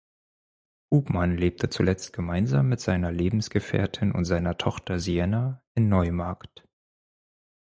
[0.89, 6.67] Hubmann lebte zuletzt gemeinsam mit seiner Lebensgefährtin und seiner Tochter Sienna in Neumarkt.